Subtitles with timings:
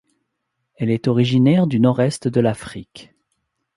[0.77, 3.13] Elle est originaire du nord-est de l'Afrique.